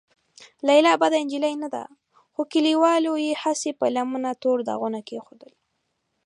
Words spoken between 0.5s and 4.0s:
لیلا بده نجلۍ نه ده، خو کليوالو یې هسې په